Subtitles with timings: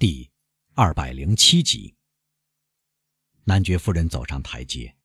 [0.00, 0.30] 第
[0.72, 1.94] 二百零七集。
[3.44, 4.96] 男爵夫人走上台阶，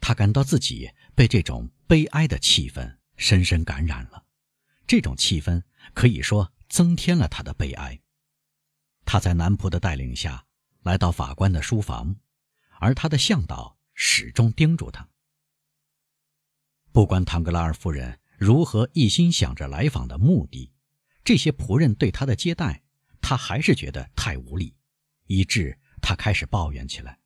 [0.00, 4.26] 她感到自己被这种悲哀的气氛深深感染了。
[4.88, 5.62] 这种气氛
[5.94, 8.00] 可以说增添了她的悲哀。
[9.04, 10.44] 她在男仆的带领下
[10.82, 12.16] 来到法官的书房，
[12.80, 15.08] 而他的向导始终叮嘱他：
[16.90, 20.72] 不管唐格拉尔夫人如何一心想着来访的目的，
[21.22, 22.82] 这些仆人对他的接待。
[23.30, 24.74] 他还是觉得太无力，
[25.26, 27.16] 以致他开始抱怨起来。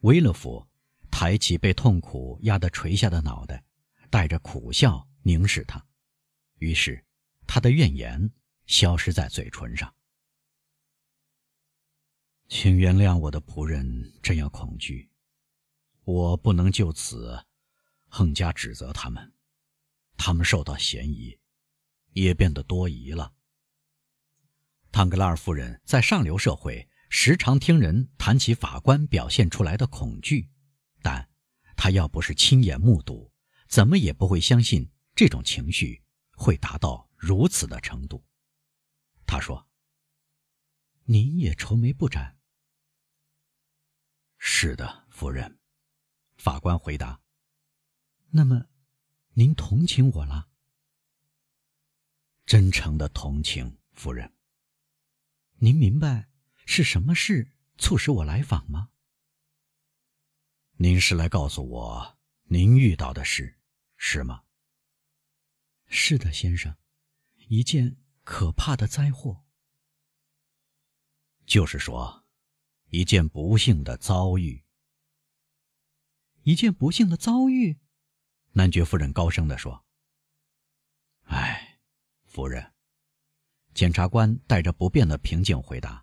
[0.00, 0.68] 威勒夫
[1.10, 3.64] 抬起被痛苦压得垂下的脑袋，
[4.10, 5.82] 带着苦笑凝视他，
[6.58, 7.02] 于是
[7.46, 8.30] 他的怨言
[8.66, 9.90] 消失在嘴唇上。
[12.48, 15.08] 请原谅我的仆人这样恐惧，
[16.04, 17.42] 我不能就此
[18.08, 19.32] 横加指责他们，
[20.18, 21.38] 他们受到嫌疑，
[22.12, 23.32] 也变得多疑了。
[24.96, 30.48] 唐格拉尔夫人在上流社会时常听人谈起法官表现出来的恐惧，
[31.02, 31.28] 但
[31.76, 33.30] 她要不是亲眼目睹，
[33.68, 38.24] 怎么也不会相信这种情绪会达到如此的程度。
[39.26, 39.68] 她说
[41.04, 42.38] ：“您也愁眉不展。
[44.40, 45.58] ”“是的，夫人。”
[46.40, 47.20] 法官回答。
[48.32, 48.64] “那么，
[49.34, 50.48] 您同情我了
[52.46, 54.32] ？”“真诚的同情，夫人。”
[55.58, 56.28] 您明白
[56.66, 58.90] 是什么事促使我来访吗？
[60.78, 63.58] 您是来告诉我您遇到的事，
[63.96, 64.44] 是吗？
[65.86, 66.76] 是的，先生，
[67.48, 69.44] 一件可怕的灾祸。
[71.46, 72.26] 就是说，
[72.90, 74.64] 一件不幸的遭遇。
[76.42, 77.80] 一件不幸的遭遇，
[78.52, 79.86] 男爵夫人高声地说
[81.26, 81.80] ：“哎，
[82.24, 82.74] 夫人。”
[83.76, 86.02] 检察官带着不变的平静回答：“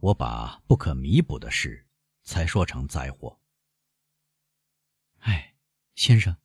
[0.00, 1.88] 我把不可弥补的事
[2.24, 3.40] 才说成灾祸。”
[5.24, 5.56] 哎，
[5.94, 6.36] 先生，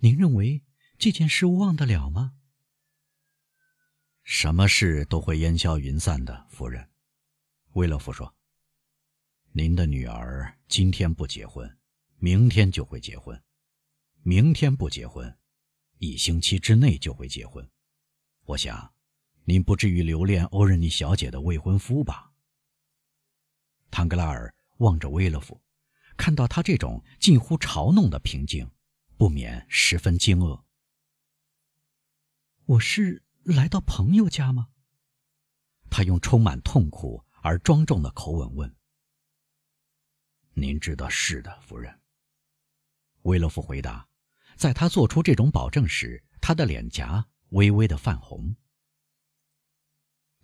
[0.00, 0.62] 您认为
[0.98, 2.34] 这件事忘得了吗？
[4.22, 6.90] 什么事都会烟消云散的，夫人。”
[7.72, 8.36] 威勒夫说
[9.52, 11.78] ：“您的女儿今天不结婚，
[12.18, 13.34] 明天就会结婚；
[14.20, 15.38] 明天不结婚，
[15.96, 17.66] 一星期之内就会结婚。
[18.44, 18.92] 我想。”
[19.46, 22.32] 您不至于留恋欧仁妮小姐的未婚夫吧？
[23.90, 25.60] 唐格拉尔望着威勒夫，
[26.16, 28.68] 看到他这种近乎嘲弄的平静，
[29.18, 30.62] 不免十分惊愕。
[32.64, 34.68] 我是来到朋友家吗？
[35.90, 38.74] 他用充满痛苦而庄重的口吻问。
[40.54, 42.00] 您知道是的，夫人。
[43.22, 44.08] 威勒夫回答。
[44.56, 48.56] 在他做出这种保证时，他的脸颊微微的泛红。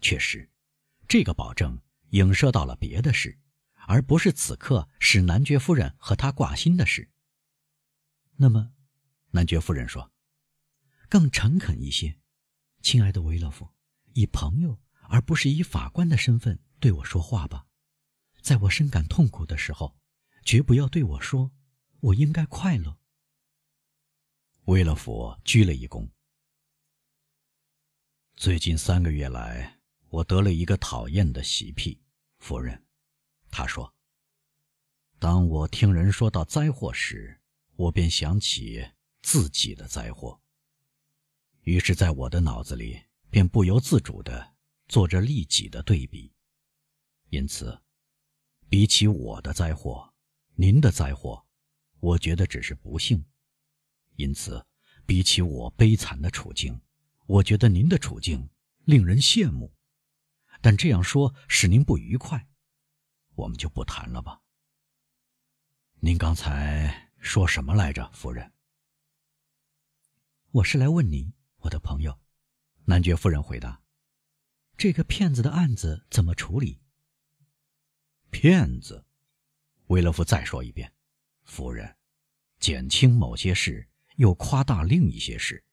[0.01, 0.51] 确实，
[1.07, 1.81] 这个保证
[2.11, 3.39] 影射到了别的事，
[3.87, 7.11] 而不是此刻使男爵夫人和他挂心的事。
[8.37, 8.73] 那么，
[9.33, 10.13] 男爵夫人说
[11.11, 12.19] ：“更诚恳一些，
[12.81, 13.69] 亲爱的维勒夫，
[14.15, 17.67] 以朋友而不是以法官的身份对我说话吧。
[18.41, 19.99] 在我深感痛苦的时候，
[20.45, 21.53] 绝不要对我说
[22.01, 22.99] 我应该快乐。”
[24.65, 26.09] 维勒夫鞠了一躬。
[28.37, 29.80] 最近三个月来。
[30.11, 32.03] 我得了一个讨厌的习癖，
[32.39, 32.85] 夫人，
[33.49, 33.95] 他说。
[35.21, 37.41] 当我听人说到灾祸时，
[37.77, 38.91] 我便想起
[39.23, 40.41] 自己的灾祸。
[41.63, 43.01] 于是，在我的脑子里
[43.31, 44.57] 便不由自主地
[44.89, 46.33] 做着利己的对比。
[47.29, 47.81] 因此，
[48.69, 50.13] 比起我的灾祸，
[50.55, 51.47] 您的灾祸，
[52.01, 53.23] 我觉得只是不幸；
[54.17, 54.67] 因此，
[55.07, 56.81] 比起我悲惨的处境，
[57.27, 58.51] 我觉得您的处境
[58.87, 59.73] 令人羡慕。
[60.61, 62.49] 但这样说使您不愉快，
[63.35, 64.43] 我们就不谈了吧。
[66.01, 68.53] 您刚才说什么来着，夫人？
[70.51, 72.19] 我是来问您，我的朋友。
[72.85, 73.83] 男爵夫人回答
[74.77, 76.81] ：“这个骗子的案子怎么处理？”
[78.31, 79.07] 骗子，
[79.87, 80.93] 威勒夫再说一遍，
[81.45, 81.97] 夫人，
[82.59, 85.65] 减轻某些事，又夸大另一些事，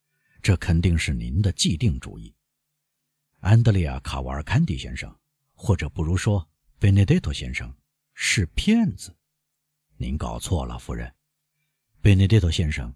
[0.42, 2.36] 这肯定是您的既定主意。
[3.40, 5.16] 安德利亚·卡瓦尔坎迪先生，
[5.54, 6.50] 或者不如说
[6.80, 7.74] 贝内德托先生，
[8.14, 9.16] 是骗子。
[9.98, 11.14] 您搞错了，夫人。
[12.02, 12.96] 贝内德托先生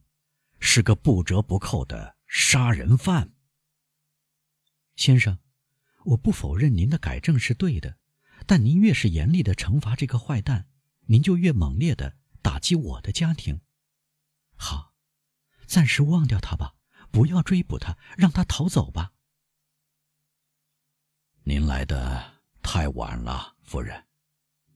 [0.60, 3.34] 是个不折不扣的杀人犯。
[4.96, 5.38] 先生，
[6.06, 7.98] 我不否认您的改正是对的，
[8.48, 10.68] 但您越是严厉的惩罚这个坏蛋，
[11.06, 13.62] 您就越猛烈的打击我的家庭。
[14.56, 14.94] 好，
[15.68, 16.76] 暂时忘掉他吧，
[17.12, 19.14] 不要追捕他，让他逃走吧。
[21.52, 24.08] 您来的太晚了，夫人。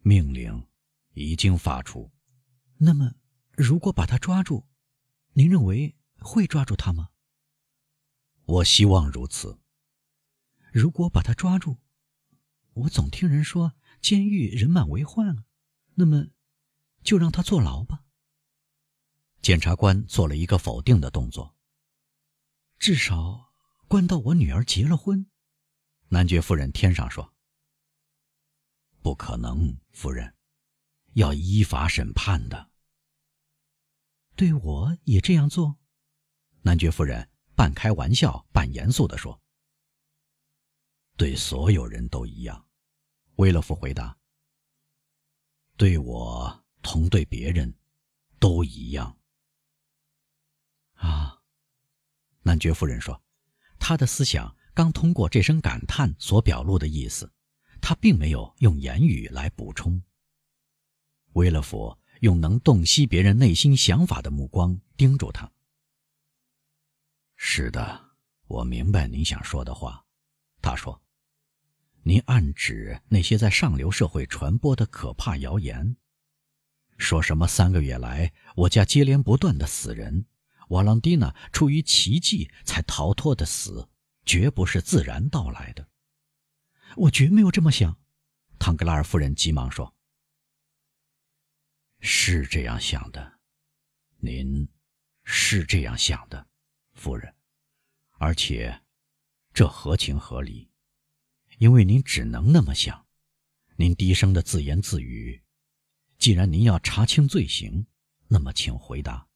[0.02, 0.68] 命令
[1.14, 2.12] 已经发出。
[2.80, 3.16] 那么，
[3.54, 4.68] 如果把他抓住，
[5.32, 7.12] 您认为会抓住他吗？
[8.44, 9.58] 我希望如此。
[10.74, 11.78] 如果把他抓住，
[12.74, 15.46] 我总听人说监狱人满为患啊。
[15.94, 16.28] 那么，
[17.04, 18.04] 就让他坐牢吧。
[19.42, 21.56] 检察官做了一个否定的动作。
[22.78, 23.54] 至少
[23.88, 25.32] 关到我女儿结了婚。
[26.10, 27.34] 男爵夫人添上说
[29.02, 30.36] ：“不可能，夫人，
[31.14, 32.70] 要依法审判的。”
[34.36, 35.78] 对我也这样做。
[36.62, 39.42] 男爵夫人半开玩笑半严肃地说
[41.18, 42.68] ：“对所有人都一样。”
[43.38, 44.18] 威勒夫回答。
[45.78, 47.74] 对我同对别人，
[48.40, 49.18] 都一样。
[50.94, 51.42] 啊，
[52.42, 53.22] 男爵夫人说，
[53.78, 57.32] 他的思想刚通过这声感叹所表露的意思，
[57.82, 60.04] 他并没有用言语来补充。
[61.32, 65.50] 威勒佛用能洞悉别人内心想法的目光盯住他。
[67.38, 68.12] 是的，
[68.48, 70.06] 我明白您想说的话，
[70.62, 71.02] 他说。
[72.04, 75.98] 您暗指那些在上流社会传播的可怕谣言，
[76.98, 80.28] 说什么三个月来我家接连不断的死人，
[80.68, 83.90] 瓦朗蒂娜出于奇迹才逃脱的死，
[84.26, 85.90] 绝不是自然到来的。
[86.96, 88.00] 我绝没有这么想，
[88.58, 89.96] 唐格拉尔夫人急忙说
[92.00, 93.40] ：“是这样想的，
[94.18, 94.68] 您
[95.24, 96.48] 是这样想的，
[96.94, 97.36] 夫人，
[98.18, 98.84] 而且
[99.54, 100.70] 这合情合理。”
[101.58, 103.08] 因为您只能那么想，
[103.78, 105.42] 您低声的自言自语。
[106.18, 107.88] 既然您要查清罪行，
[108.28, 109.30] 那么请回答：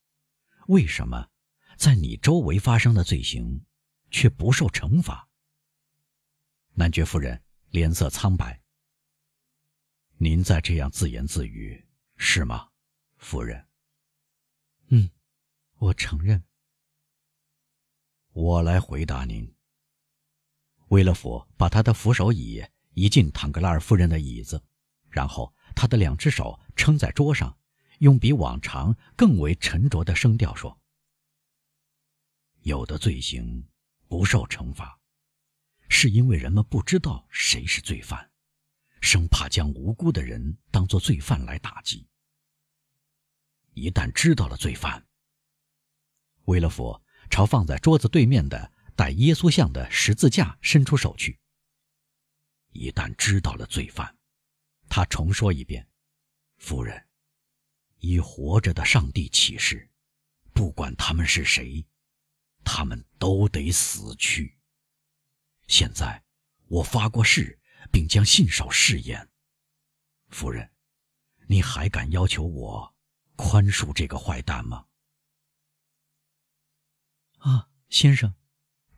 [0.68, 1.30] 为什么
[1.78, 3.66] 在你周围发生的罪行
[4.12, 5.28] 却不受惩罚？
[6.74, 8.62] 男爵夫人脸色苍白。
[10.18, 12.70] 您在这样自言自语是吗，
[13.18, 13.68] 夫人？
[14.88, 15.10] 嗯，
[15.78, 16.44] 我承认。
[18.32, 19.56] 我来回答您。
[20.90, 24.62] 威勒福把他的扶手椅移进坦格拉尔夫人的椅子，
[25.10, 27.58] 然后他的两只手撑在桌上，
[28.00, 30.82] 用比往常更为沉着的声调说
[32.64, 33.69] ：“有的罪行
[34.10, 35.00] 不受惩罚，
[35.88, 38.30] 是因为人们不知道谁是罪犯，
[39.00, 42.06] 生怕将无辜的人当作罪犯来打击。
[43.72, 45.08] 一旦知道了罪犯，
[46.46, 51.40] 威勒福朝放在桌子对面的。”带耶稣像的十字架伸出手去。
[52.74, 54.18] 一旦知道了罪犯，
[54.90, 55.88] 他重说一遍
[56.60, 57.08] ：“夫人，
[58.00, 59.90] 以活着的上帝起誓，
[60.52, 61.88] 不管他们是谁，
[62.72, 64.60] 他们都得死去。
[65.66, 66.24] 现在
[66.68, 67.60] 我发过誓，
[67.92, 69.28] 并将信守誓言。
[70.28, 70.72] 夫人，
[71.48, 72.96] 你还敢要求我
[73.36, 74.86] 宽恕这个坏蛋吗？”
[77.40, 78.36] 啊，先生。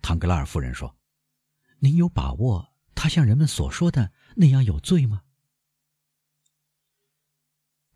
[0.02, 0.98] 唐格拉尔夫人说
[1.80, 5.24] ：“您有把握他像人们所说的那样有罪吗？”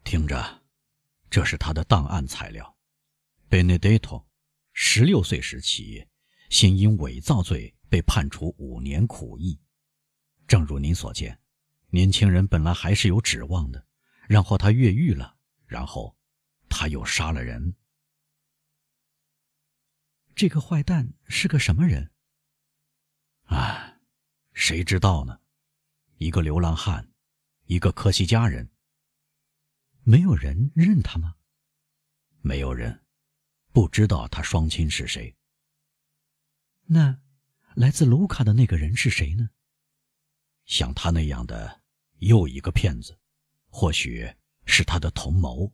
[0.06, 0.64] 听着，
[1.30, 2.78] 这是他的档案材料。
[3.50, 4.26] 贝内德托，
[4.78, 6.06] 十六岁时起，
[6.50, 9.58] 先因伪造罪被判处五年苦役。
[10.46, 11.40] 正如您所见，
[11.92, 13.88] 年轻人本来还是有指望的。
[14.28, 16.18] 然后他越狱了，然后
[16.68, 17.74] 他又杀了人。
[20.36, 22.12] 这个坏蛋是个什么人？
[23.44, 24.02] 啊，
[24.52, 25.40] 谁知道呢？
[26.18, 27.14] 一个流浪汉，
[27.66, 28.70] 一个科西嘉人。
[30.04, 31.36] 没有人认他吗？
[32.42, 33.05] 没有人，
[33.76, 35.36] 不知道他双亲是谁。
[36.86, 37.20] 那
[37.76, 39.50] 来自卢卡的那个人是谁呢？
[40.66, 41.82] 像他那样的
[42.20, 43.20] 又一个骗子，
[43.68, 44.34] 或许
[44.66, 45.70] 是他的同谋。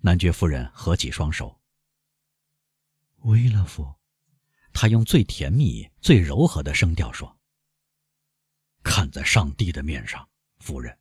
[0.00, 1.62] 男爵夫人合起双手。
[3.18, 3.94] 威勒夫，
[4.72, 7.38] 他用最甜蜜、最柔和的声调说
[8.82, 10.28] ：“看在上帝的面上，
[10.58, 10.98] 夫人。”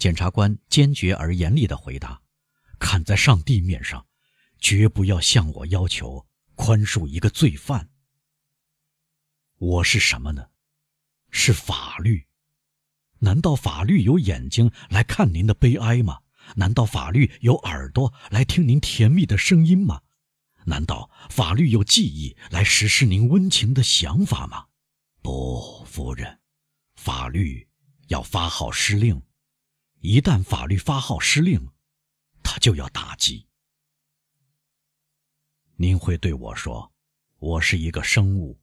[0.00, 2.22] 检察官坚决而严厉的回答
[2.80, 4.06] ：“看在上帝面上，
[4.64, 7.90] 绝不要向我要求宽恕一个罪犯。
[9.58, 10.48] 我是什么呢？
[11.30, 12.26] 是法律。
[13.18, 16.22] 难道法律有眼睛来看您的悲哀吗？
[16.56, 20.00] 难道法律有耳朵来听您甜蜜的声音吗？”
[20.64, 24.68] 难道法律有记忆来实施您温情的想法吗？
[25.20, 26.40] 不，夫人，
[26.94, 27.68] 法律
[28.08, 29.20] 要发号施令。
[30.00, 31.68] 一旦法律发号施令，
[32.42, 33.46] 他就要打击。
[35.76, 36.92] 您会对我说
[37.40, 38.56] ：“我是一个生物，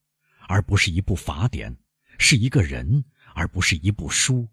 [0.47, 1.75] 而不是一部法典，
[2.17, 3.03] 是一个人，
[3.35, 4.47] 而不是一部书。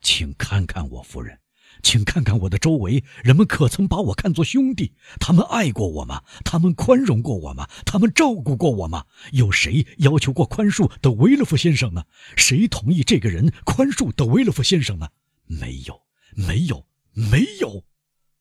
[0.00, 1.38] 请看看我夫人，
[1.82, 4.94] 请看看我的周围，人们可曾把我看作兄弟？
[5.20, 6.24] 他们爱过我吗？
[6.46, 7.68] 他们宽容过我吗？
[7.84, 9.04] 他们照顾过我吗？
[9.32, 12.06] 有谁要求过宽恕的维勒夫先生呢？
[12.36, 15.10] 谁同意这个人宽恕的维勒夫先生呢？
[15.44, 16.00] 没有，
[16.34, 17.84] 没有，没有！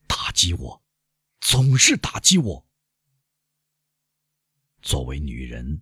[0.07, 0.81] 打击我，
[1.41, 2.65] 总是打击我。
[4.83, 5.81] 作为女人，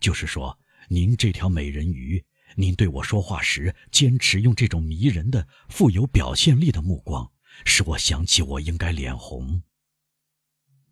[0.00, 2.22] 就是说，您这条美人鱼，
[2.56, 7.32] 您对我说话时坚持用这种迷人的、富有表现力的目光，
[7.64, 9.62] 使我想起我应该脸红。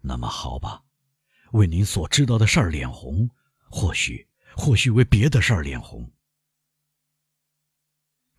[0.01, 0.85] 那么好吧，
[1.53, 3.29] 为您所知道的事儿脸红，
[3.69, 6.09] 或许，或许为别的事儿脸红。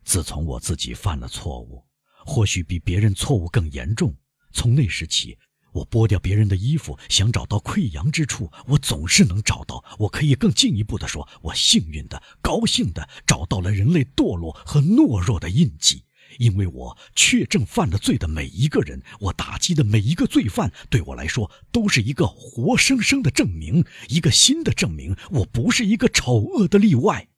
[0.02, 1.86] 自从我自己犯了错误，
[2.24, 4.16] 或许比别人错误更严重，
[4.50, 5.38] 从那时起。
[5.72, 9.84] 我剥掉别人的衣服，想找到溃疡之处，我总是能找到。
[9.98, 16.04] 我可以更进一步的说，我幸运的、高兴的找到了人类堕落和懦弱的印记，
[16.38, 27.28] 因为我确证犯了罪的每一个人，我打击的每一个罪犯，对我来说都是一个活生生的证明，一个新的证明，我不是一个丑恶的例外。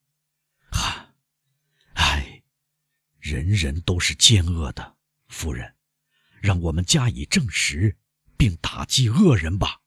[0.70, 1.14] 哈，
[1.94, 2.42] 唉，
[3.18, 4.96] 人人都是奸恶的，
[5.28, 5.74] 夫人，
[6.40, 7.98] 让我们加以证实。
[8.42, 9.82] 并打击恶人吧。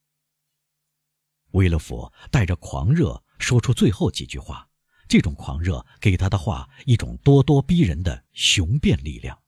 [1.51, 4.69] 威勒佛带着狂热说出最后几句话，
[5.09, 9.43] 这种狂热给他的话一种咄咄逼人的雄辩力量。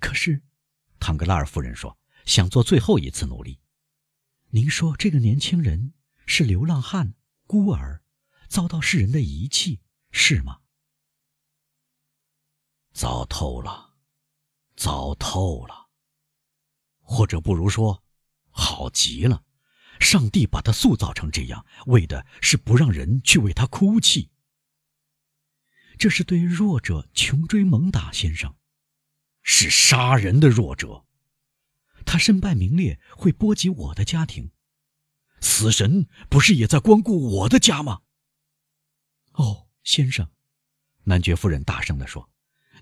[0.00, 0.42] 可是，
[0.98, 3.60] 唐格拉尔夫人说想做最后一次努力。
[4.48, 5.94] 您说这个年轻人
[6.26, 7.14] 是流浪汉、
[7.46, 8.02] 孤儿，
[8.48, 9.80] 遭到世人的遗弃，
[10.10, 10.58] 是吗？
[12.92, 13.94] 糟透了，
[14.74, 15.87] 糟透了。
[17.10, 18.04] 或者不如说，
[18.50, 19.42] 好极了，
[19.98, 24.30] 上帝把他塑造成这样，为的是不让人去为他哭泣。
[25.96, 28.54] 这是对弱者穷追猛打，先生，
[29.42, 31.06] 是杀人的弱者。
[32.04, 34.50] 他身败名裂会波及我的家庭，
[35.40, 38.02] 死神不是也在光顾我的家吗？
[39.32, 40.30] 哦，先生，
[41.04, 42.30] 男爵夫人大声地说：“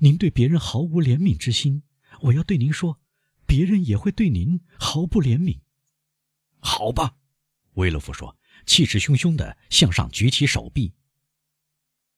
[0.00, 1.84] 您对别人毫无怜悯之心，
[2.22, 3.00] 我要对您说。”
[3.46, 5.60] 别人也会对您毫不怜悯。
[6.58, 7.16] 好吧，
[7.74, 8.36] 威勒夫说，
[8.66, 10.94] 气势汹汹地向上举起手臂。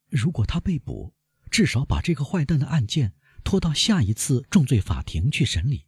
[0.08, 1.14] 如果他被捕，
[1.50, 5.86] 至少把这个坏蛋的案件拖到下一次重罪法庭去审理，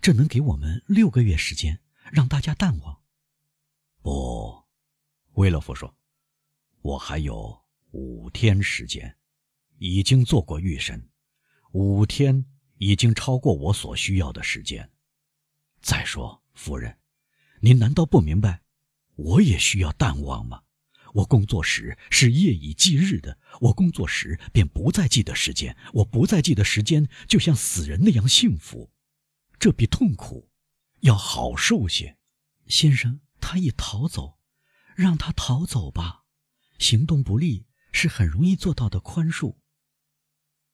[0.00, 1.80] 这能给我们六个月时间，
[2.12, 3.02] 让大家淡忘。
[4.02, 4.64] 不，
[5.32, 5.96] 威勒夫说，
[6.82, 9.16] 我还有五天时间，
[9.78, 11.10] 已经做过预审，
[11.72, 12.46] 五天。
[12.80, 14.90] 已经超过我所需要的时间。
[15.82, 16.98] 再说，夫人，
[17.60, 18.62] 您难道不明白，
[19.16, 20.62] 我也需要淡忘吗？
[21.12, 28.90] 我工作时是夜以继日的，我工作时便不再记得时间，我不再记得时间，就像死人那样幸福，
[29.58, 30.50] 这比痛苦
[31.00, 32.16] 要好受些。
[32.66, 34.38] 先生，他已逃走，
[34.94, 36.24] 让他逃走吧。
[36.78, 39.56] 行动不利是很容易做到的宽恕。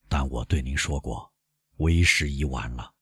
[0.09, 1.36] 但我对您说过。
[1.77, 2.95] 为时已晚了，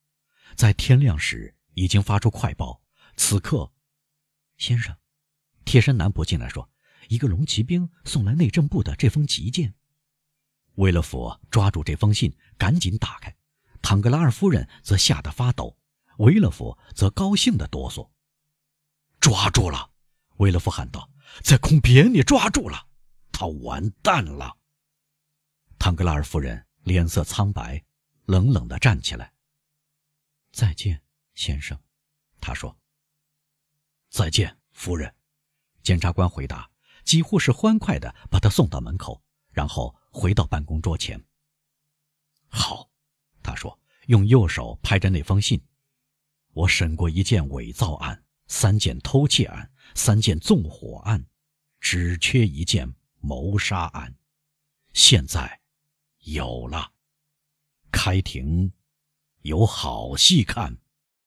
[0.56, 2.82] 在天亮时已经发出快报。
[3.16, 3.72] 此刻，
[4.56, 4.96] 先生，
[5.64, 6.68] 贴身男仆进来说
[7.08, 9.74] ：“一个龙骑兵送来内政部的这封急件。”
[10.76, 13.34] 威勒佛抓住这封信，赶紧打开。
[13.80, 15.78] 唐格拉尔夫人则吓得发抖，
[16.18, 18.10] 威勒佛则高兴的哆嗦。
[19.20, 19.92] 抓住了！
[20.38, 21.08] 威勒夫喊道
[21.44, 22.88] ：“在空别，你抓住了！
[23.30, 24.56] 他完蛋了！”
[25.78, 27.84] 唐格拉尔夫人脸色苍白。
[28.26, 29.32] 冷冷的站起来。
[30.52, 31.02] 再见，
[31.34, 31.78] 先生，
[32.40, 32.76] 他说。
[34.08, 35.12] 再见，夫人。
[35.82, 36.70] 检察官回答，
[37.04, 41.22] 几乎是欢快的把他送到门口，然后回到办公桌前。
[42.48, 42.88] 好，
[43.42, 45.60] 他说，用右手拍着那封信。
[46.52, 51.26] 我审过一件伪造案，三件偷窃案，三件纵火案，
[51.80, 54.16] 只缺一件谋杀案。
[54.92, 55.60] 现在，
[56.20, 56.93] 有了。
[57.94, 58.72] 开庭，
[59.42, 60.76] 有好戏看。